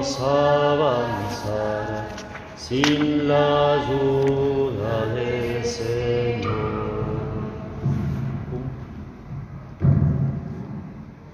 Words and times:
podemos 0.00 1.44
sin 2.56 3.28
la 3.28 3.72
ayuda 3.74 5.06
del 5.14 5.64
Señor. 5.64 6.70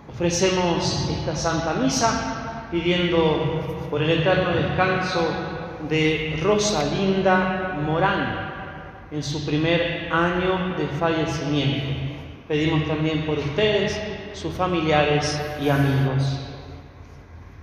Ofrecemos 0.09 1.09
esta 1.11 1.37
Santa 1.37 1.75
Misa 1.75 2.69
pidiendo 2.71 3.87
por 3.91 4.03
el 4.03 4.11
eterno 4.11 4.51
descanso 4.57 5.21
de 5.89 6.41
Rosalinda 6.43 7.79
Morán 7.87 9.07
en 9.11 9.23
su 9.23 9.45
primer 9.45 10.09
año 10.13 10.75
de 10.77 10.87
fallecimiento. 10.99 11.87
Pedimos 12.49 12.87
también 12.87 13.27
por 13.27 13.39
ustedes, 13.39 14.01
sus 14.33 14.55
familiares 14.55 15.41
y 15.63 15.69
amigos. 15.69 16.56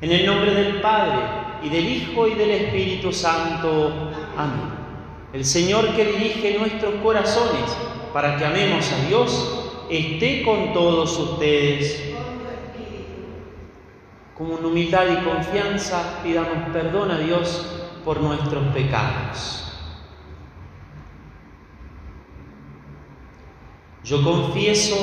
En 0.04 0.12
el 0.12 0.26
nombre 0.26 0.54
del 0.54 0.82
Padre, 0.82 1.16
y 1.64 1.70
del 1.70 1.88
Hijo, 1.88 2.28
y 2.28 2.34
del 2.34 2.52
Espíritu 2.52 3.14
Santo. 3.14 4.12
Amén. 4.36 4.70
El 5.32 5.46
Señor 5.46 5.96
que 5.96 6.04
dirige 6.04 6.58
nuestros 6.60 6.96
corazones 6.96 7.64
para 8.12 8.36
que 8.36 8.44
amemos 8.44 8.92
a 8.92 9.08
Dios, 9.08 9.86
esté 9.90 10.44
con 10.44 10.74
todos 10.74 11.18
ustedes. 11.18 12.16
Con 14.38 14.66
humildad 14.66 15.06
y 15.10 15.24
confianza 15.24 16.20
pidamos 16.22 16.68
perdón 16.74 17.10
a 17.10 17.20
Dios 17.20 17.66
por 18.04 18.20
nuestros 18.20 18.74
pecados. 18.74 19.74
Yo 24.04 24.22
confieso 24.22 24.98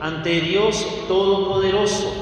ante 0.00 0.40
Dios 0.40 0.84
Todopoderoso 1.06 2.21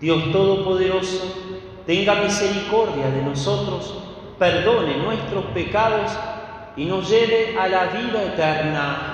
Dios 0.00 0.30
Todopoderoso, 0.32 1.62
tenga 1.86 2.16
misericordia 2.16 3.10
de 3.10 3.22
nosotros, 3.22 4.02
perdone 4.38 4.98
nuestros 4.98 5.46
pecados 5.46 6.12
y 6.76 6.84
nos 6.84 7.08
lleve 7.08 7.56
a 7.58 7.68
la 7.68 7.86
vida 7.86 8.22
eterna. 8.22 9.12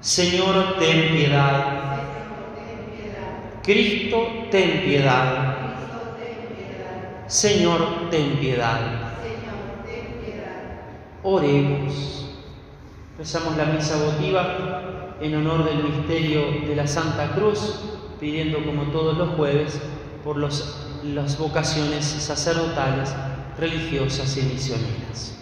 Señor, 0.00 0.76
ten 0.78 1.12
piedad. 1.12 1.98
Cristo, 3.62 4.28
ten 4.50 4.82
piedad. 4.82 5.56
Señor, 7.26 8.10
ten 8.10 8.36
piedad. 8.38 8.80
Oremos. 11.22 12.30
Empezamos 13.12 13.56
la 13.56 13.64
misa 13.64 13.96
votiva 13.96 15.16
en 15.20 15.34
honor 15.34 15.64
del 15.64 15.82
misterio 15.82 16.42
de 16.66 16.76
la 16.76 16.86
Santa 16.86 17.32
Cruz, 17.32 17.97
pidiendo 18.18 18.64
como 18.64 18.84
todos 18.84 19.16
los 19.16 19.30
jueves 19.36 19.80
por 20.24 20.36
las 20.36 21.38
vocaciones 21.38 22.04
sacerdotales, 22.04 23.14
religiosas 23.58 24.36
y 24.36 24.42
misioneras. 24.42 25.38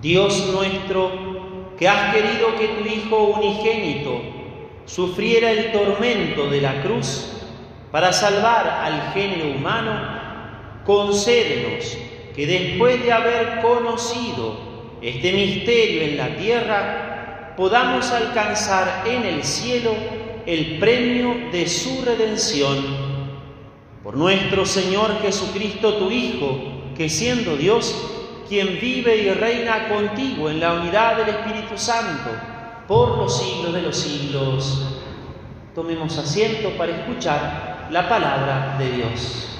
Dios 0.00 0.52
nuestro, 0.52 1.74
que 1.76 1.88
has 1.88 2.14
querido 2.14 2.54
que 2.56 2.68
tu 2.68 2.88
Hijo 2.88 3.24
unigénito 3.38 4.20
sufriera 4.84 5.50
el 5.50 5.72
tormento 5.72 6.48
de 6.48 6.60
la 6.60 6.82
cruz 6.82 7.32
para 7.90 8.12
salvar 8.12 8.68
al 8.84 9.12
género 9.12 9.56
humano, 9.56 9.92
concédenos 10.84 11.98
que 12.34 12.46
después 12.46 13.02
de 13.02 13.12
haber 13.12 13.60
conocido 13.60 14.56
este 15.02 15.32
misterio 15.32 16.02
en 16.02 16.16
la 16.16 16.36
tierra, 16.36 17.07
podamos 17.58 18.12
alcanzar 18.12 19.02
en 19.04 19.24
el 19.24 19.42
cielo 19.42 19.90
el 20.46 20.78
premio 20.78 21.50
de 21.50 21.68
su 21.68 22.04
redención. 22.04 22.78
Por 24.04 24.16
nuestro 24.16 24.64
Señor 24.64 25.20
Jesucristo, 25.20 25.94
tu 25.94 26.08
Hijo, 26.08 26.56
que 26.96 27.10
siendo 27.10 27.56
Dios, 27.56 27.96
quien 28.48 28.78
vive 28.80 29.16
y 29.16 29.30
reina 29.30 29.88
contigo 29.88 30.48
en 30.48 30.60
la 30.60 30.74
unidad 30.74 31.16
del 31.16 31.30
Espíritu 31.30 31.76
Santo, 31.76 32.30
por 32.86 33.18
los 33.18 33.36
siglos 33.36 33.74
de 33.74 33.82
los 33.82 33.96
siglos. 33.96 35.00
Tomemos 35.74 36.16
asiento 36.16 36.70
para 36.78 36.96
escuchar 36.96 37.88
la 37.90 38.08
palabra 38.08 38.76
de 38.78 38.92
Dios. 38.92 39.57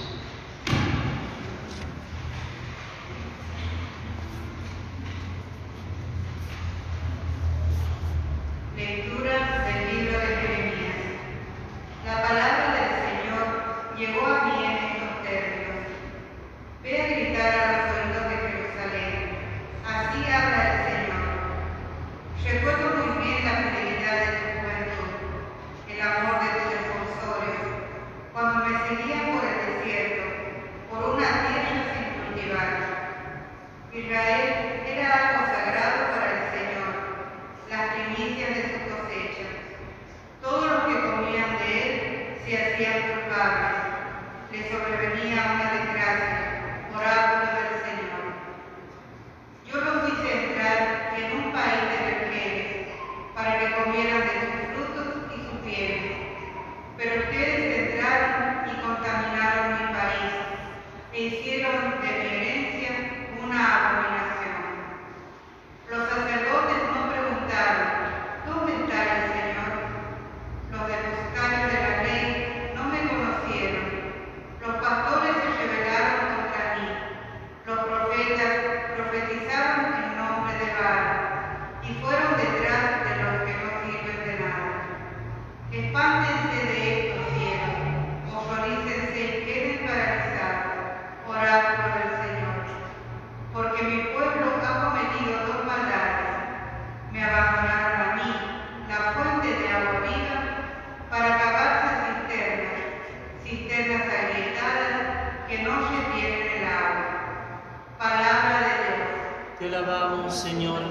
Señor. 110.27 110.83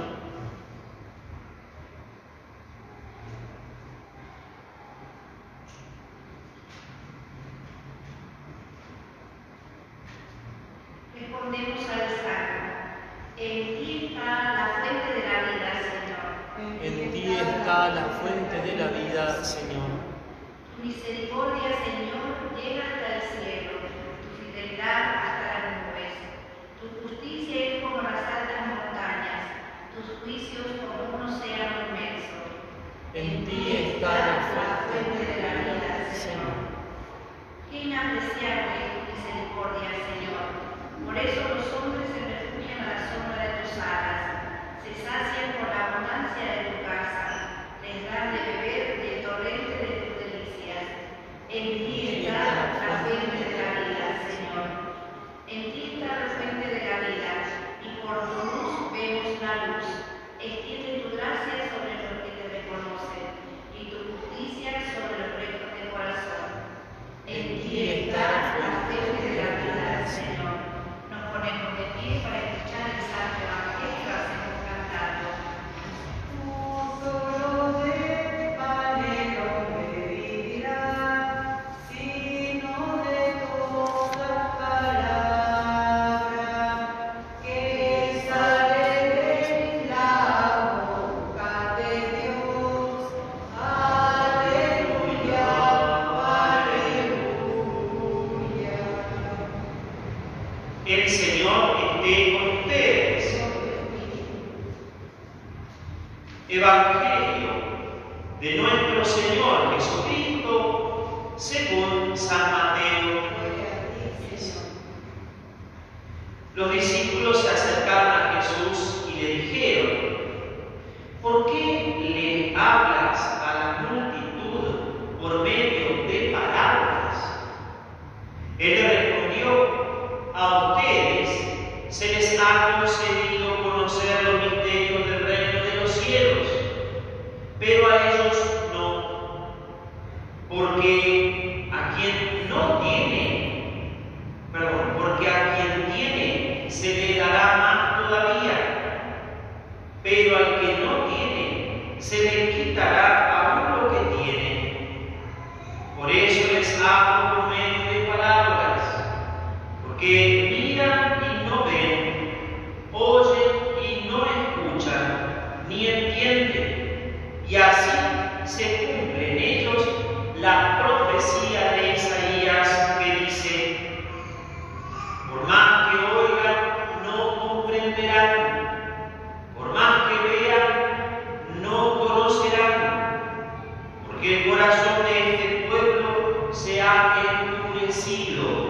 Corazón 184.68 185.04
de 185.04 185.34
este 185.34 185.68
pueblo 185.69 186.50
se 186.52 186.81
ha 186.81 187.24
endurecido. 187.24 188.68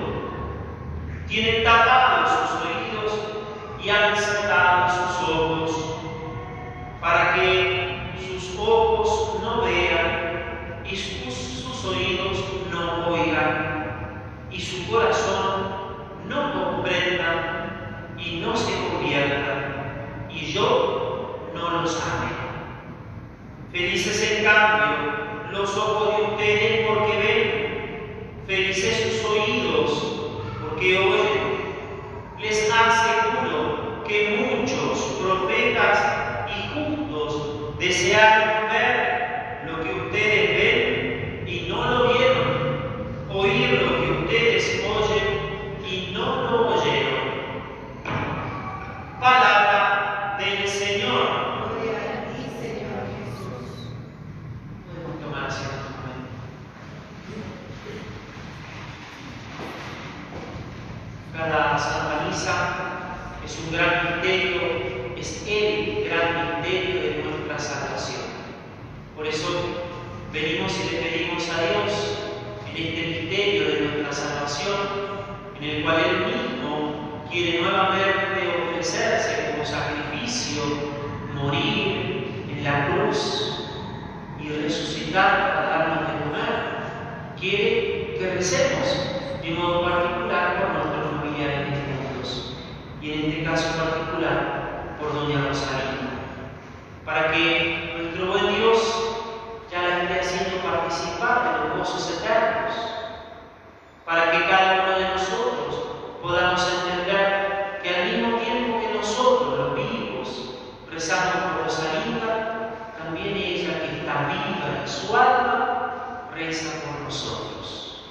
Tienen 1.27 1.63
tapados 1.63 2.51
sus 2.51 2.69
oídos 2.69 3.19
y 3.83 3.89
han 3.89 4.15
cerrado 4.15 4.89
sus 4.89 5.29
ojos, 5.29 5.95
para 7.01 7.33
que 7.33 8.11
sus 8.27 8.59
ojos 8.59 9.39
no 9.41 9.63
vean 9.63 10.83
y 10.85 10.95
sus, 10.95 11.33
sus 11.33 11.85
oídos 11.85 12.43
no 12.71 13.07
oigan, 13.07 14.45
y 14.51 14.61
su 14.61 14.87
corazón 14.87 15.97
no 16.27 16.53
comprenda 16.53 18.13
y 18.19 18.39
no 18.41 18.55
se 18.55 18.71
convierta, 18.87 20.27
y 20.29 20.53
yo 20.53 21.49
no 21.55 21.81
los 21.81 21.95
ame. 21.95 22.27
Felices 23.71 24.31
en 24.31 24.43
cambio 24.43 25.26
los 25.57 25.75
ojos 25.77 26.17
de 26.17 26.23
ustedes 26.23 26.87
porque 26.87 27.17
ven, 27.17 28.45
felices 28.47 29.21
sus 29.21 29.31
oídos 29.31 30.07
porque 30.61 30.97
oyen. 30.97 31.57
Les 32.39 32.71
aseguro 32.71 34.03
que 34.07 34.37
muchos 34.37 34.99
profetas 35.21 35.99
y 36.47 36.69
justos 36.73 37.77
desearon 37.79 38.69
ver 38.69 39.61
lo 39.67 39.83
que 39.83 39.93
ustedes 39.93 40.49
ven 40.57 41.43
y 41.47 41.67
no 41.67 41.89
lo 41.89 42.13
vieron, 42.13 42.47
oír 43.33 43.81
lo 43.81 44.01
que 44.01 44.11
ustedes 44.23 44.85
oyen 44.85 45.83
y 45.89 46.13
no 46.13 46.51
lo 46.51 46.75
oyeron. 46.75 47.27
Palabra 49.19 50.37
del 50.39 50.67
Señor. 50.67 51.47
Gloria 51.73 51.97
a 51.97 52.33
ti, 52.33 52.43
Señor 52.61 53.01
Jesús. 53.17 53.91
Podemos 54.85 55.21
tomar 55.21 55.47
asiento 55.47 55.87
un 55.87 55.93
momento. 55.97 56.37
Cada 61.33 61.77
Santa 61.77 62.16
Es 62.27 63.57
un 63.65 63.71
gran 63.71 64.19
misterio, 64.19 64.61
es 65.17 65.45
el 65.47 66.09
gran 66.09 66.59
misterio 66.59 67.01
de 67.01 67.23
nuestra 67.23 67.57
salvación. 67.57 68.21
Por 69.15 69.25
eso 69.25 69.47
venimos 70.33 70.73
y 70.77 70.91
le 70.91 71.01
pedimos 71.01 71.49
a 71.49 71.61
Dios 71.61 72.17
en 72.75 72.83
este 72.83 73.07
misterio 73.07 73.67
de 73.69 73.79
nuestra 73.79 74.11
salvación, 74.11 74.77
en 75.57 75.69
el 75.69 75.83
cual 75.83 75.95
Él 75.99 76.25
mismo 76.25 77.23
quiere 77.31 77.61
nuevamente 77.61 78.71
ofrecerse 78.71 79.53
como 79.53 79.65
sacrificio, 79.65 80.63
morir 81.33 82.43
en 82.51 82.61
la 82.61 82.87
cruz 82.87 83.69
y 84.43 84.49
resucitar 84.49 85.53
para 85.55 85.69
darnos 85.69 85.99
de 86.01 86.19
comer. 86.25 86.53
Quiere 87.39 88.17
que 88.19 88.33
recemos 88.35 89.07
de 89.41 89.51
modo 89.51 89.81
particular 89.83 90.73
por 90.73 90.86
y 93.07 93.13
en 93.13 93.29
este 93.31 93.43
caso 93.45 93.69
particular 93.77 94.97
por 94.99 95.13
Doña 95.13 95.47
Rosalina, 95.47 96.27
para 97.05 97.31
que 97.31 97.95
nuestro 97.95 98.33
buen 98.33 98.53
Dios 98.57 98.77
ya 99.71 99.81
la 99.81 100.03
esté 100.03 100.19
haciendo 100.19 100.57
participar 100.61 101.53
de 101.53 101.69
los 101.69 101.77
gozos 101.77 102.19
eternos, 102.19 102.73
para 104.03 104.31
que 104.31 104.49
cada 104.49 104.83
uno 104.83 104.99
de 104.99 105.09
nosotros 105.09 105.87
podamos 106.21 106.67
entender 106.69 107.79
que 107.81 107.95
al 107.95 108.11
mismo 108.11 108.39
tiempo 108.39 108.81
que 108.81 108.97
nosotros, 108.97 109.57
los 109.57 109.75
vivos, 109.75 110.55
rezamos 110.91 111.53
por 111.53 111.63
Rosalina, 111.63 112.73
también 112.97 113.37
ella 113.37 113.79
que 113.79 113.99
está 113.99 114.27
viva 114.27 114.81
en 114.81 114.87
su 114.87 115.15
alma, 115.15 116.27
reza 116.35 116.81
por 116.81 117.03
nosotros. 117.03 118.03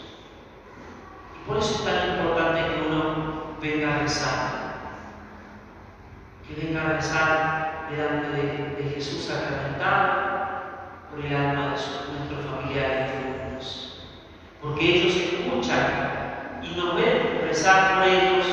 Y 1.35 1.47
por 1.47 1.59
eso 1.59 1.75
es 1.75 1.85
tan 1.85 2.17
importante 2.17 2.61
que 2.63 2.89
uno 2.89 3.57
venga 3.61 3.95
a 3.95 3.99
rezar 3.99 4.66
venga 6.57 6.81
a 6.83 6.93
rezar 6.95 7.89
delante 7.91 8.83
de, 8.83 8.91
Jesús 8.95 9.25
sacramentado 9.25 11.11
por 11.11 11.25
el 11.25 11.37
alma 11.37 11.63
de 11.63 11.69
nuestros 11.69 12.45
familiares 12.51 13.13
difuntos. 13.13 14.01
Porque 14.63 14.97
ellos 14.97 15.17
escuchan 15.17 16.61
y 16.63 16.75
nos 16.77 16.97
ven 16.97 17.43
rezar 17.43 17.95
por 17.95 18.09
ellos 18.09 18.47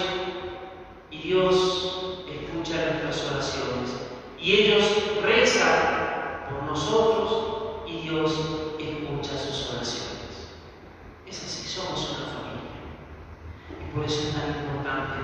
y 1.12 1.18
Dios 1.20 2.24
escucha 2.28 2.76
nuestras 3.02 3.32
oraciones. 3.32 3.96
Y 4.38 4.52
ellos 4.54 5.22
rezan 5.24 6.50
por 6.50 6.64
nosotros 6.64 7.84
y 7.88 8.02
Dios 8.02 8.32
escucha 8.80 9.38
sus 9.38 9.76
oraciones. 9.76 10.50
Es 11.26 11.42
así, 11.42 11.68
somos 11.68 12.18
una 12.18 12.28
familia. 12.28 12.84
Y 13.80 13.96
por 13.96 14.04
eso 14.04 14.28
es 14.28 14.34
tan 14.34 14.50
importante 14.50 15.20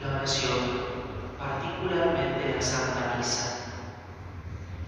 la 0.00 0.16
oración 0.18 0.96
particularmente 1.46 2.54
la 2.54 2.62
Santa 2.62 3.14
Misa. 3.16 3.70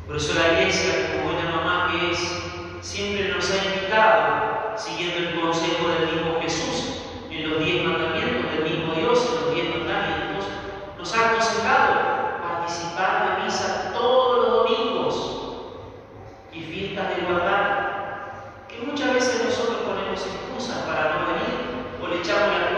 Por 0.07 0.17
eso 0.17 0.35
la 0.35 0.55
Iglesia, 0.55 1.13
como 1.13 1.33
buena 1.33 1.51
mamá 1.51 1.89
que 1.91 2.13
es, 2.13 2.19
siempre 2.81 3.29
nos 3.29 3.51
ha 3.51 3.65
indicado, 3.65 4.75
siguiendo 4.77 5.19
el 5.19 5.41
consejo 5.41 5.89
del 5.89 6.15
mismo 6.15 6.41
Jesús, 6.41 6.99
en 7.31 7.51
los 7.51 7.65
diez 7.65 7.85
mandamientos 7.85 8.51
del 8.53 8.65
mismo 8.65 8.95
Dios, 8.95 9.19
en 9.29 9.45
los 9.45 9.55
diez 9.55 9.77
mandamientos, 9.77 10.47
nos 10.99 11.15
ha 11.15 11.31
aconsejado 11.31 11.95
participar 12.43 13.37
de 13.37 13.45
misa 13.45 13.93
todos 13.93 14.37
los 14.39 14.51
domingos 14.53 15.15
y 16.53 16.61
fiestas 16.63 17.17
de 17.17 17.23
guardar, 17.23 18.65
que 18.69 18.87
muchas 18.87 19.15
veces 19.15 19.45
nosotros 19.45 19.79
ponemos 19.87 20.21
excusas 20.21 20.79
para 20.85 21.15
no 21.15 21.27
venir 21.33 21.99
o 22.03 22.09
le 22.09 22.21
echamos 22.21 22.49
la 22.49 22.78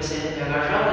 comecei 0.00 0.28
a 0.28 0.32
me 0.32 0.40
engajar, 0.48 0.89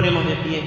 Ponemos 0.00 0.26
de 0.26 0.36
pie, 0.36 0.62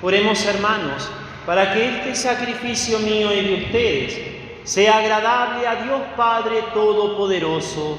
oremos 0.00 0.46
hermanos, 0.46 1.10
para 1.44 1.74
que 1.74 1.90
este 1.90 2.14
sacrificio 2.14 2.98
mío 3.00 3.34
y 3.34 3.42
de 3.42 3.54
ustedes 3.64 4.18
sea 4.64 4.96
agradable 4.96 5.66
a 5.66 5.84
Dios 5.84 6.00
Padre 6.16 6.62
Todopoderoso. 6.72 7.98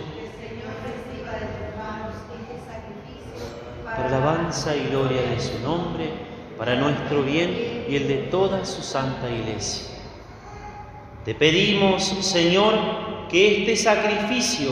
Para 3.85 3.99
la 3.99 4.17
alabanza 4.17 4.75
y 4.75 4.87
gloria 4.89 5.21
de 5.21 5.39
su 5.39 5.59
nombre, 5.59 6.09
para 6.57 6.73
nuestro 6.73 7.21
bien 7.21 7.85
y 7.87 7.95
el 7.95 8.07
de 8.07 8.17
toda 8.31 8.65
su 8.65 8.81
santa 8.81 9.29
iglesia. 9.29 9.95
Te 11.23 11.35
pedimos, 11.35 12.03
Señor, 12.03 12.73
que 13.29 13.59
este 13.59 13.75
sacrificio 13.75 14.71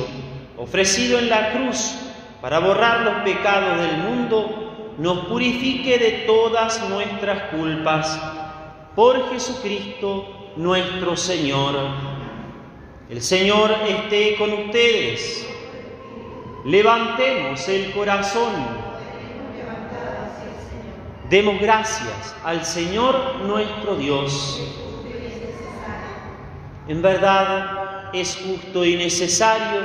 ofrecido 0.58 1.20
en 1.20 1.30
la 1.30 1.52
cruz 1.52 1.94
para 2.42 2.58
borrar 2.58 3.02
los 3.02 3.14
pecados 3.18 3.80
del 3.82 3.98
mundo 3.98 4.67
nos 4.98 5.25
purifique 5.27 5.98
de 5.98 6.12
todas 6.25 6.89
nuestras 6.89 7.51
culpas. 7.51 8.20
Por 8.96 9.30
Jesucristo 9.30 10.54
nuestro 10.56 11.16
Señor. 11.16 11.75
El 13.10 13.22
Señor 13.22 13.72
esté 13.88 14.36
con 14.38 14.51
ustedes. 14.51 15.48
Levantemos 16.66 17.68
el 17.70 17.92
corazón. 17.92 18.51
Demos 21.30 21.60
gracias 21.60 22.36
al 22.44 22.66
Señor 22.66 23.36
nuestro 23.44 23.96
Dios. 23.96 24.62
En 26.88 27.01
verdad 27.01 28.10
es 28.14 28.38
justo 28.38 28.86
y 28.86 28.96
necesario, 28.96 29.81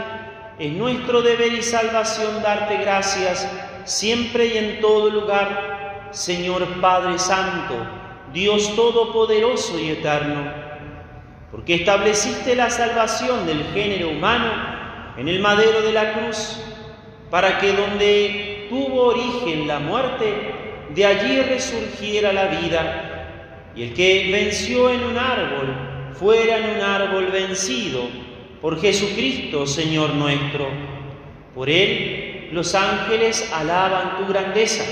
es 0.58 0.72
nuestro 0.72 1.20
deber 1.20 1.52
y 1.52 1.62
salvación 1.62 2.42
darte 2.42 2.76
gracias 2.76 3.48
siempre 3.84 4.46
y 4.46 4.58
en 4.58 4.80
todo 4.80 5.10
lugar, 5.10 6.08
Señor 6.12 6.66
Padre 6.80 7.18
Santo, 7.18 7.74
Dios 8.32 8.74
Todopoderoso 8.76 9.78
y 9.78 9.90
Eterno, 9.90 10.52
porque 11.50 11.74
estableciste 11.74 12.54
la 12.54 12.70
salvación 12.70 13.46
del 13.46 13.64
género 13.74 14.10
humano 14.10 14.50
en 15.16 15.28
el 15.28 15.40
madero 15.40 15.82
de 15.82 15.92
la 15.92 16.12
cruz, 16.14 16.60
para 17.30 17.58
que 17.58 17.72
donde 17.72 18.66
tuvo 18.70 19.08
origen 19.08 19.66
la 19.66 19.78
muerte, 19.78 20.54
de 20.94 21.06
allí 21.06 21.40
resurgiera 21.40 22.32
la 22.32 22.46
vida, 22.46 23.70
y 23.74 23.82
el 23.84 23.94
que 23.94 24.30
venció 24.30 24.90
en 24.90 25.02
un 25.04 25.18
árbol, 25.18 26.14
fuera 26.14 26.58
en 26.58 26.76
un 26.76 26.82
árbol 26.82 27.26
vencido, 27.32 28.02
por 28.60 28.80
Jesucristo, 28.80 29.66
Señor 29.66 30.14
nuestro. 30.14 30.68
Por 31.54 31.68
Él 31.68 32.31
los 32.52 32.74
ángeles 32.74 33.50
alaban 33.52 34.18
tu 34.18 34.26
grandeza, 34.26 34.84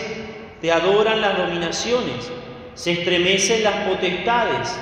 te 0.61 0.73
adoran 0.73 1.21
las 1.21 1.37
dominaciones, 1.37 2.31
se 2.75 2.93
estremecen 2.93 3.63
las 3.63 3.87
potestades, 3.87 4.77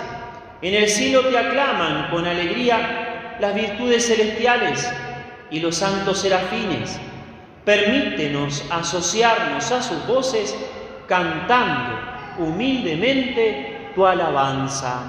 en 0.63 0.75
el 0.75 0.89
cielo 0.89 1.23
te 1.23 1.39
aclaman 1.39 2.11
con 2.11 2.27
alegría 2.27 3.37
las 3.41 3.55
virtudes 3.55 4.07
celestiales 4.07 4.91
y 5.51 5.61
los 5.61 5.77
santos 5.77 6.19
serafines. 6.19 6.99
Permítenos 7.65 8.65
asociarnos 8.71 9.71
a 9.71 9.83
sus 9.83 10.07
voces 10.07 10.55
cantando 11.07 11.99
humildemente 12.39 13.91
tu 13.95 14.07
alabanza. 14.07 15.03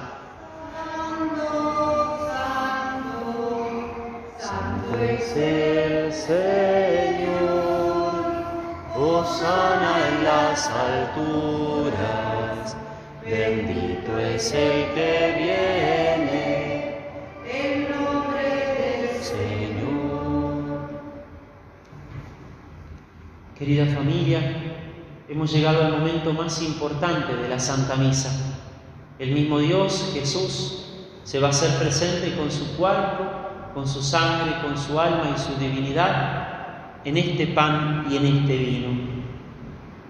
Santo 4.38 4.98
es 5.02 5.36
el 5.36 6.12
Señor, 6.12 7.49
Osana 9.02 10.08
en 10.08 10.24
las 10.24 10.68
alturas, 10.68 11.96
bendito 13.24 14.18
es 14.18 14.52
el 14.52 14.92
que 14.92 15.36
viene, 15.38 16.98
en 17.46 17.90
nombre 17.90 18.44
del 18.44 19.22
Señor. 19.22 20.90
Querida 23.58 23.86
familia, 23.86 24.40
hemos 25.30 25.50
llegado 25.50 25.82
al 25.82 25.92
momento 25.92 26.34
más 26.34 26.60
importante 26.60 27.34
de 27.34 27.48
la 27.48 27.58
Santa 27.58 27.96
Misa. 27.96 28.30
El 29.18 29.32
mismo 29.32 29.60
Dios, 29.60 30.10
Jesús, 30.12 30.92
se 31.24 31.40
va 31.40 31.46
a 31.46 31.50
hacer 31.52 31.74
presente 31.78 32.36
con 32.36 32.50
su 32.50 32.76
cuerpo, 32.76 33.24
con 33.72 33.88
su 33.88 34.02
sangre, 34.02 34.60
con 34.60 34.76
su 34.76 35.00
alma 35.00 35.34
y 35.34 35.38
su 35.40 35.54
divinidad 35.58 36.59
en 37.04 37.16
este 37.16 37.48
pan 37.48 38.06
y 38.10 38.16
en 38.16 38.26
este 38.26 38.56
vino. 38.56 38.88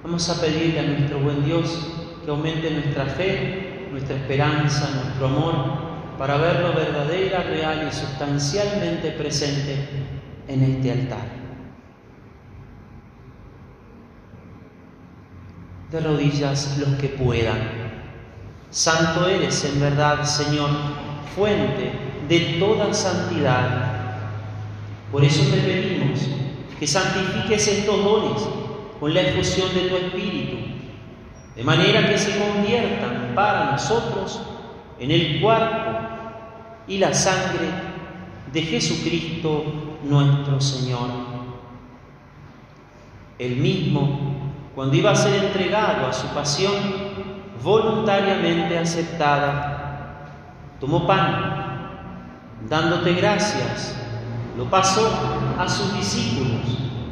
Vamos 0.03 0.29
a 0.31 0.41
pedirle 0.41 0.81
a 0.81 0.83
nuestro 0.83 1.21
buen 1.21 1.45
Dios 1.45 1.89
que 2.25 2.31
aumente 2.31 2.71
nuestra 2.71 3.05
fe, 3.07 3.89
nuestra 3.91 4.17
esperanza, 4.17 4.91
nuestro 5.05 5.27
amor, 5.27 5.55
para 6.19 6.37
verlo 6.37 6.75
verdadera, 6.75 7.43
real 7.43 7.89
y 7.89 7.95
sustancialmente 7.95 9.13
presente 9.13 9.77
en 10.49 10.63
este 10.63 10.93
altar. 10.93 11.41
De 15.91 16.01
rodillas 16.01 16.79
los 16.79 16.99
que 17.01 17.09
puedan. 17.09 17.59
Santo 18.71 19.27
eres 19.27 19.65
en 19.65 19.81
verdad, 19.81 20.25
Señor, 20.25 20.71
fuente 21.35 21.93
de 22.29 22.59
toda 22.61 22.95
santidad. 22.95 23.91
Por 25.11 25.25
eso 25.25 25.43
te 25.51 25.61
pedimos 25.61 26.29
que 26.81 26.87
santifiques 26.87 27.69
estos 27.69 28.03
dones 28.03 28.43
con 28.99 29.13
la 29.13 29.21
efusión 29.21 29.69
de 29.75 29.83
tu 29.83 29.97
Espíritu, 29.97 30.57
de 31.55 31.63
manera 31.63 32.09
que 32.09 32.17
se 32.17 32.39
conviertan 32.39 33.33
para 33.35 33.73
nosotros 33.73 34.41
en 34.99 35.11
el 35.11 35.43
cuerpo 35.43 35.91
y 36.89 36.97
la 36.97 37.13
sangre 37.13 37.69
de 38.51 38.63
Jesucristo 38.63 39.99
nuestro 40.05 40.59
Señor. 40.59 41.11
El 43.39 43.57
mismo, 43.57 44.53
cuando 44.75 44.97
iba 44.97 45.11
a 45.11 45.17
ser 45.17 45.45
entregado 45.45 46.07
a 46.07 46.13
su 46.15 46.29
pasión, 46.29 46.73
voluntariamente 47.63 48.79
aceptada, 48.79 50.31
tomó 50.81 51.07
pan, 51.07 51.99
dándote 52.71 53.13
gracias, 53.13 53.97
lo 54.57 54.65
pasó 54.65 55.11
a 55.59 55.69
sus 55.69 55.95
discípulos, 55.95 56.50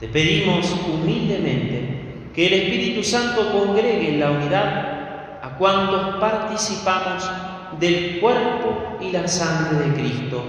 Te 0.00 0.08
pedimos 0.08 0.74
humildemente 0.88 2.30
que 2.34 2.46
el 2.46 2.54
Espíritu 2.54 3.04
Santo 3.04 3.52
congregue 3.52 4.14
en 4.14 4.20
la 4.20 4.30
unidad 4.30 5.42
a 5.42 5.56
cuantos 5.58 6.16
participamos 6.16 7.30
del 7.78 8.18
cuerpo 8.18 8.96
y 9.02 9.10
la 9.10 9.28
sangre 9.28 9.86
de 9.86 10.00
Cristo. 10.00 10.42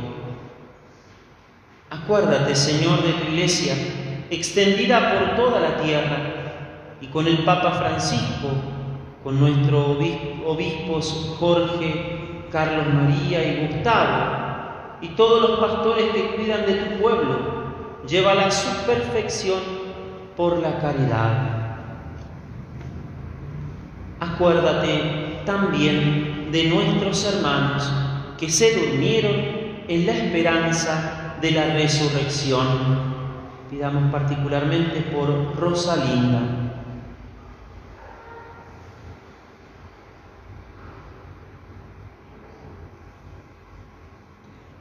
Acuérdate, 1.89 2.55
Señor, 2.55 3.03
de 3.03 3.11
tu 3.11 3.31
iglesia, 3.31 3.75
extendida 4.29 5.19
por 5.19 5.35
toda 5.35 5.59
la 5.59 5.77
tierra, 5.81 6.17
y 7.01 7.07
con 7.07 7.27
el 7.27 7.39
Papa 7.39 7.71
Francisco, 7.71 8.47
con 9.21 9.37
nuestros 9.37 9.97
obispos 10.45 11.35
Jorge, 11.37 12.45
Carlos 12.51 12.85
María 12.93 13.43
y 13.43 13.67
Gustavo, 13.67 14.97
y 15.01 15.09
todos 15.09 15.41
los 15.41 15.59
pastores 15.59 16.05
que 16.13 16.35
cuidan 16.35 16.65
de 16.65 16.73
tu 16.73 17.01
pueblo, 17.01 17.60
llévala 18.07 18.47
a 18.47 18.51
su 18.51 18.69
perfección 18.85 19.59
por 20.35 20.59
la 20.59 20.79
caridad. 20.79 21.61
Acuérdate 24.19 25.41
también 25.45 26.49
de 26.51 26.65
nuestros 26.65 27.25
hermanos 27.25 27.91
que 28.37 28.49
se 28.49 28.75
durmieron 28.75 29.35
en 29.87 30.05
la 30.05 30.13
esperanza 30.13 31.37
de 31.41 31.51
la 31.51 31.73
resurrección. 31.73 33.11
Pidamos 33.69 34.11
particularmente 34.11 35.01
por 35.01 35.55
Rosalinda. 35.57 36.41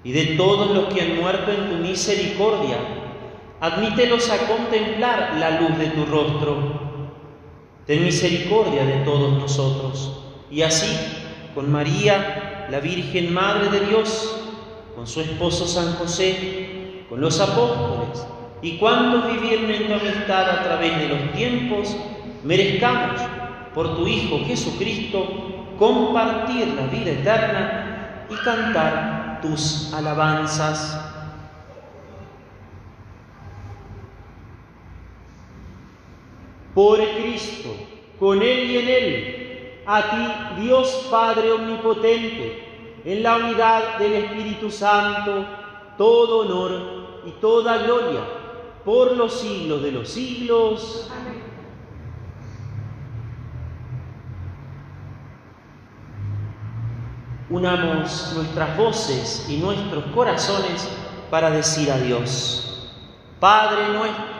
Y 0.03 0.13
de 0.13 0.37
todos 0.37 0.71
los 0.75 0.93
que 0.93 1.03
han 1.03 1.21
muerto 1.21 1.53
en 1.53 1.71
tu 1.71 1.77
misericordia, 1.77 3.00
admítelos 3.61 4.31
a 4.31 4.39
contemplar 4.47 5.37
la 5.39 5.61
luz 5.61 5.79
de 5.79 5.87
tu 5.89 6.07
rostro. 6.07 6.91
Ten 7.87 8.05
misericordia 8.05 8.85
de 8.85 9.05
todos 9.05 9.33
nosotros. 9.39 10.25
Y 10.51 10.63
así, 10.63 10.91
con 11.55 11.71
María, 11.71 12.67
la 12.71 12.81
Virgen 12.81 13.33
Madre 13.33 13.69
de 13.69 13.87
Dios, 13.87 14.37
con 14.95 15.07
su 15.07 15.21
esposo 15.21 15.67
San 15.67 15.95
José, 15.95 17.05
con 17.09 17.21
los 17.21 17.41
apóstoles 17.41 18.27
y 18.63 18.77
cuantos 18.77 19.33
vivieron 19.33 19.71
en 19.71 19.87
tu 19.87 19.95
amistad 19.95 20.51
a 20.51 20.63
través 20.63 20.99
de 20.99 21.09
los 21.09 21.33
tiempos, 21.33 21.97
merezcamos, 22.45 23.21
por 23.75 23.97
tu 23.97 24.07
Hijo 24.07 24.41
Jesucristo, 24.47 25.75
compartir 25.79 26.69
la 26.69 26.87
vida 26.87 27.13
eterna 27.13 28.27
y 28.29 28.35
cantar 28.45 29.41
tus 29.41 29.93
alabanzas. 29.95 31.10
Por 36.75 36.99
Cristo, 36.99 37.75
con 38.19 38.41
Él 38.43 38.71
y 38.71 38.79
en 38.79 38.89
Él, 38.89 39.83
a 39.87 40.03
ti, 40.03 40.63
Dios 40.63 41.09
Padre 41.11 41.51
Omnipotente, 41.53 43.01
en 43.05 43.23
la 43.23 43.37
unidad 43.37 43.99
del 43.99 44.13
Espíritu 44.13 44.71
Santo, 44.71 45.45
todo 45.97 46.41
honor 46.41 47.23
y 47.27 47.31
toda 47.41 47.79
gloria 47.79 48.21
por 48.85 49.17
los 49.17 49.41
siglos 49.41 49.83
de 49.83 49.93
los 49.93 50.09
siglos. 50.09 51.11
Unamos 57.49 58.33
nuestras 58.37 58.77
voces 58.77 59.47
y 59.49 59.57
nuestros 59.57 60.05
corazones 60.15 60.89
para 61.31 61.51
decir 61.51 61.91
a 61.91 61.99
Dios, 61.99 62.93
Padre 63.41 63.89
nuestro 63.89 64.40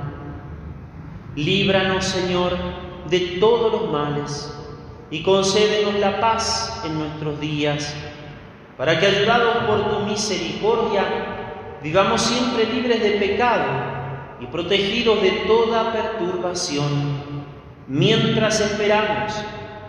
Líbranos, 1.35 2.03
Señor, 2.03 2.57
de 3.09 3.19
todos 3.39 3.71
los 3.71 3.89
males 3.89 4.53
y 5.09 5.23
concédenos 5.23 5.95
la 5.95 6.19
paz 6.19 6.83
en 6.85 6.99
nuestros 6.99 7.39
días, 7.39 7.93
para 8.77 8.99
que, 8.99 9.05
ayudados 9.05 9.63
por 9.65 9.89
tu 9.89 10.05
misericordia, 10.05 11.05
vivamos 11.81 12.21
siempre 12.21 12.65
libres 12.65 13.01
de 13.01 13.11
pecado 13.11 13.65
y 14.41 14.45
protegidos 14.47 15.21
de 15.21 15.31
toda 15.47 15.93
perturbación, 15.93 16.89
mientras 17.87 18.59
esperamos 18.59 19.33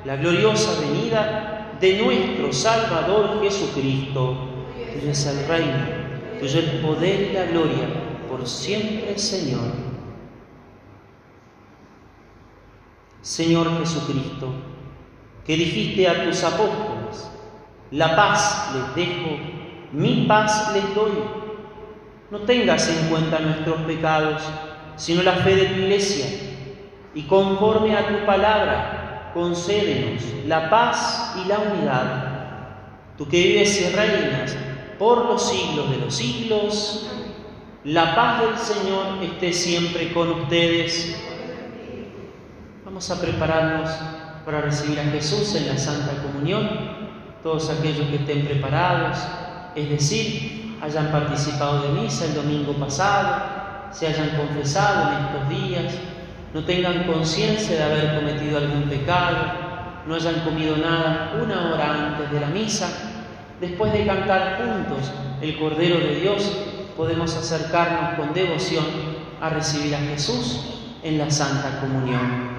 la 0.05 0.17
gloriosa 0.17 0.81
venida 0.81 1.77
de 1.81 2.03
nuestro 2.03 2.53
Salvador 2.53 3.41
Jesucristo. 3.43 4.49
Tuyo 4.95 5.11
es 5.11 5.27
el 5.27 5.47
reino, 5.49 5.87
tuyo 6.39 6.61
el 6.61 6.81
poder 6.81 7.31
y 7.31 7.35
la 7.35 7.47
gloria, 7.47 7.89
por 8.29 8.47
siempre, 8.47 9.19
Señor. 9.19 9.92
Señor 13.23 13.79
Jesucristo, 13.79 14.49
que 15.47 15.57
dijiste 15.57 16.09
a 16.09 16.25
tus 16.25 16.43
apóstoles, 16.43 17.31
la 17.93 18.17
paz 18.17 18.73
les 18.75 18.95
dejo, 18.97 19.37
mi 19.93 20.27
paz 20.27 20.73
les 20.75 20.93
doy. 20.93 21.13
No 22.33 22.41
tengas 22.41 22.89
en 22.89 23.09
cuenta 23.09 23.39
nuestros 23.39 23.81
pecados, 23.83 24.43
sino 24.97 25.23
la 25.23 25.35
fe 25.35 25.55
de 25.55 25.67
tu 25.67 25.81
iglesia, 25.83 26.27
y 27.15 27.23
conforme 27.23 27.97
a 27.97 28.09
tu 28.09 28.27
palabra, 28.27 29.31
concédenos 29.35 30.25
la 30.49 30.69
paz 30.69 31.37
y 31.45 31.49
la 31.49 31.59
unidad. 31.61 32.29
Tú 33.17 33.29
que 33.29 33.41
vives 33.41 33.81
y 33.83 33.95
reinas 33.95 34.57
por 34.99 35.27
los 35.27 35.49
siglos 35.49 35.91
de 35.91 35.97
los 35.99 36.13
siglos, 36.13 37.09
la 37.85 38.17
paz 38.17 38.41
del 38.41 38.59
Señor 38.59 39.23
esté 39.23 39.53
siempre 39.53 40.13
con 40.13 40.29
ustedes 40.29 41.32
Vamos 43.03 43.19
a 43.19 43.21
prepararnos 43.21 43.91
para 44.45 44.61
recibir 44.61 45.01
a 45.01 45.05
Jesús 45.07 45.57
en 45.57 45.67
la 45.67 45.77
Santa 45.77 46.23
Comunión. 46.23 46.71
Todos 47.43 47.69
aquellos 47.69 48.07
que 48.07 48.15
estén 48.15 48.45
preparados, 48.45 49.19
es 49.75 49.91
decir, 49.91 50.79
hayan 50.81 51.11
participado 51.11 51.83
de 51.83 52.01
misa 52.01 52.27
el 52.27 52.37
domingo 52.37 52.75
pasado, 52.75 53.91
se 53.91 54.07
hayan 54.07 54.37
confesado 54.37 55.11
en 55.11 55.25
estos 55.25 55.49
días, 55.49 55.95
no 56.55 56.65
tengan 56.65 57.03
conciencia 57.03 57.75
de 57.75 57.83
haber 57.83 58.15
cometido 58.15 58.59
algún 58.59 58.85
pecado, 58.85 59.37
no 60.07 60.15
hayan 60.15 60.39
comido 60.45 60.77
nada 60.77 61.41
una 61.43 61.73
hora 61.73 62.07
antes 62.07 62.31
de 62.31 62.39
la 62.39 62.51
misa, 62.51 62.89
después 63.61 63.93
de 63.93 64.07
cantar 64.07 64.59
juntos 64.59 65.11
el 65.41 65.59
Cordero 65.59 65.99
de 65.99 66.21
Dios, 66.21 66.53
podemos 66.97 67.37
acercarnos 67.37 68.15
con 68.17 68.33
devoción 68.33 68.85
a 69.41 69.49
recibir 69.49 69.93
a 69.93 69.99
Jesús 69.99 71.01
en 71.03 71.19
la 71.19 71.29
Santa 71.33 71.81
Comunión. 71.81 72.52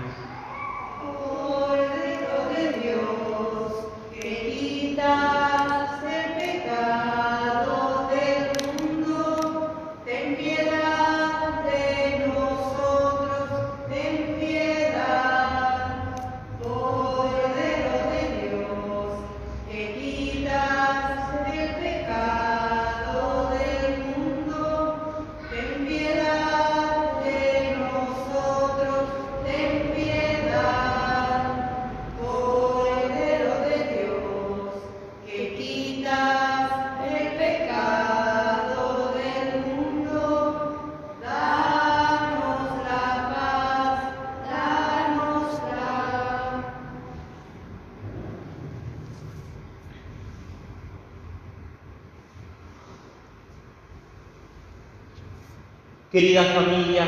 Querida 56.13 56.43
familia, 56.43 57.07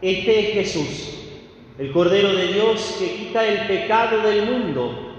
este 0.00 0.38
es 0.38 0.54
Jesús, 0.54 1.18
el 1.76 1.90
Cordero 1.90 2.32
de 2.32 2.46
Dios 2.46 2.94
que 3.00 3.12
quita 3.12 3.44
el 3.44 3.66
pecado 3.66 4.22
del 4.22 4.46
mundo. 4.46 5.16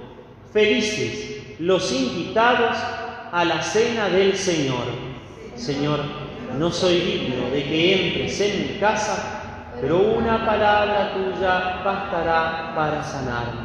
Felices 0.54 1.58
los 1.60 1.92
invitados 1.92 2.78
a 3.34 3.44
la 3.44 3.62
cena 3.62 4.08
del 4.08 4.38
Señor. 4.38 4.86
Señor, 5.56 6.00
no 6.58 6.72
soy 6.72 7.02
digno 7.02 7.50
de 7.52 7.64
que 7.66 8.08
entres 8.08 8.40
en 8.40 8.62
mi 8.62 8.80
casa, 8.80 9.74
pero 9.82 9.98
una 10.00 10.46
palabra 10.46 11.16
tuya 11.16 11.82
bastará 11.84 12.72
para 12.74 13.04
sanarme. 13.04 13.64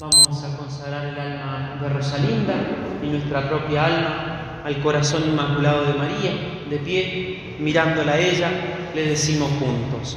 Vamos 0.00 0.44
a 0.44 0.56
consagrar 0.56 1.06
el 1.06 1.18
alma 1.18 1.76
de 1.82 1.88
Rosalinda 1.88 2.54
y 3.02 3.08
nuestra 3.08 3.48
propia 3.48 3.84
alma 3.86 4.62
al 4.64 4.80
corazón 4.80 5.24
inmaculado 5.24 5.86
de 5.86 5.94
María. 5.94 6.30
De 6.70 6.78
pie, 6.78 7.56
mirándola 7.58 8.12
a 8.12 8.18
ella, 8.20 8.48
le 8.94 9.08
decimos 9.08 9.50
juntos, 9.58 10.16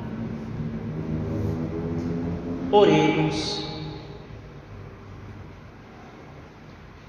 Oremos. 2.71 3.67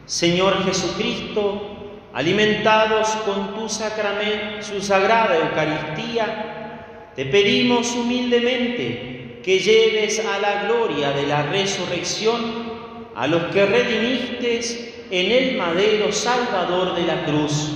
Señor 0.06 0.64
Jesucristo, 0.64 2.00
alimentados 2.12 3.08
con 3.24 3.54
tu 3.54 3.68
sacramento, 3.68 4.62
su 4.62 4.80
sagrada 4.80 5.38
Eucaristía, 5.38 7.12
te 7.14 7.26
pedimos 7.26 7.94
humildemente 7.94 9.40
que 9.44 9.58
lleves 9.58 10.24
a 10.24 10.38
la 10.38 10.64
gloria 10.64 11.12
de 11.12 11.26
la 11.26 11.44
resurrección 11.44 12.72
a 13.14 13.26
los 13.26 13.44
que 13.52 13.66
redimiste 13.66 15.06
en 15.10 15.30
el 15.30 15.56
madero 15.58 16.12
salvador 16.12 16.94
de 16.94 17.02
la 17.02 17.24
cruz, 17.24 17.70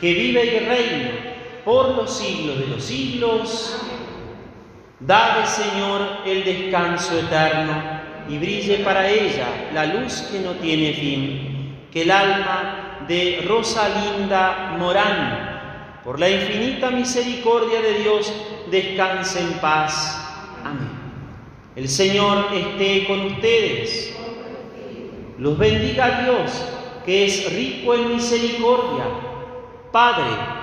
que 0.00 0.12
vive 0.14 0.44
y 0.44 0.58
reina 0.58 1.10
por 1.64 1.96
los 1.96 2.18
siglos 2.18 2.58
de 2.58 2.66
los 2.66 2.82
siglos. 2.82 3.91
Dale, 5.04 5.46
Señor, 5.48 6.18
el 6.24 6.44
descanso 6.44 7.18
eterno 7.18 7.72
y 8.28 8.38
brille 8.38 8.78
para 8.78 9.08
ella 9.08 9.70
la 9.74 9.86
luz 9.86 10.28
que 10.30 10.38
no 10.38 10.52
tiene 10.52 10.92
fin. 10.92 11.88
Que 11.92 12.02
el 12.02 12.10
alma 12.10 13.04
de 13.08 13.44
Rosalinda 13.46 14.76
Morán, 14.78 16.00
por 16.04 16.20
la 16.20 16.30
infinita 16.30 16.90
misericordia 16.90 17.80
de 17.80 17.94
Dios, 17.94 18.32
descanse 18.70 19.40
en 19.40 19.52
paz. 19.54 20.18
Amén. 20.64 20.88
El 21.74 21.88
Señor 21.88 22.46
esté 22.54 23.04
con 23.06 23.26
ustedes. 23.26 24.16
Los 25.38 25.58
bendiga 25.58 26.22
Dios, 26.22 26.64
que 27.04 27.24
es 27.24 27.52
rico 27.52 27.94
en 27.94 28.14
misericordia. 28.14 29.04
Padre, 29.90 30.61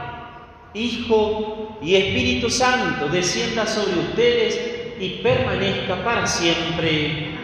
Hijo 0.73 1.79
y 1.82 1.95
Espíritu 1.95 2.49
Santo, 2.49 3.08
descienda 3.10 3.65
sobre 3.65 3.99
ustedes 3.99 4.97
y 4.99 5.21
permanezca 5.23 6.03
para 6.03 6.27
siempre. 6.27 7.36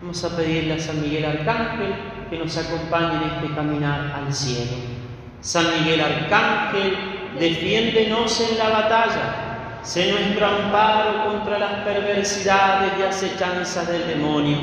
Vamos 0.00 0.24
a 0.24 0.36
pedirle 0.36 0.74
a 0.74 0.78
San 0.78 1.00
Miguel 1.00 1.24
Arcángel 1.24 1.94
que 2.28 2.38
nos 2.38 2.56
acompañe 2.56 3.16
en 3.16 3.30
este 3.34 3.54
caminar 3.54 4.12
al 4.16 4.34
cielo. 4.34 4.72
San 5.40 5.66
Miguel 5.78 6.00
Arcángel, 6.00 6.96
defiéndenos 7.38 8.40
en 8.40 8.58
la 8.58 8.70
batalla, 8.70 9.78
sé 9.84 10.10
nuestro 10.10 10.46
amparo 10.46 11.26
contra 11.26 11.58
las 11.58 11.84
perversidades 11.84 12.92
y 12.98 13.02
acechanzas 13.02 13.86
del 13.86 14.06
demonio. 14.08 14.58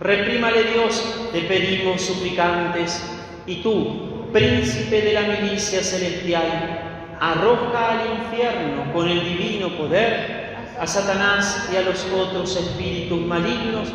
Reprímale 0.00 0.64
Dios, 0.64 1.28
te 1.32 1.40
pedimos 1.40 2.02
suplicantes, 2.02 3.02
y 3.46 3.56
tú, 3.56 4.28
príncipe 4.32 5.02
de 5.02 5.12
la 5.12 5.22
milicia 5.22 5.82
celestial, 5.82 6.89
arroja 7.20 7.90
al 7.90 8.18
infierno 8.18 8.92
con 8.92 9.06
el 9.06 9.22
divino 9.22 9.76
poder 9.76 10.40
a 10.80 10.86
Satanás 10.86 11.68
y 11.70 11.76
a 11.76 11.82
los 11.82 12.06
otros 12.06 12.56
espíritus 12.56 13.20
malignos 13.20 13.92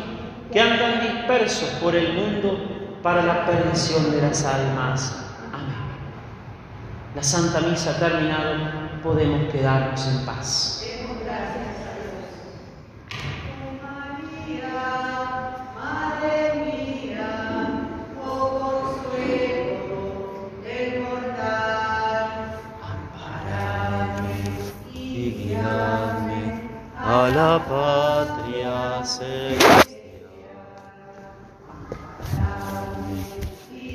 que 0.52 0.60
andan 0.60 1.00
dispersos 1.00 1.68
por 1.82 1.96
el 1.96 2.12
mundo 2.12 2.98
para 3.02 3.24
la 3.24 3.44
perdición 3.44 4.12
de 4.12 4.22
las 4.22 4.44
almas. 4.44 5.24
Amén. 5.52 5.74
La 7.16 7.22
Santa 7.22 7.60
Misa 7.60 7.90
ha 7.90 7.98
terminado, 7.98 8.54
podemos 9.02 9.52
quedarnos 9.52 10.06
en 10.06 10.24
paz. 10.24 10.84
Gracias 11.24 11.56
a 11.56 11.98
Dios. 14.48 15.15
a 27.16 27.28
la 27.30 27.58
patria. 27.64 29.04
Señor. 29.04 29.85